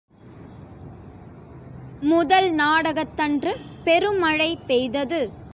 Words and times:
முதல் 2.03 2.51
நாடகத்தன்று 2.51 3.57
பெருமழை 3.83 4.57
பெய்தது. 4.67 5.31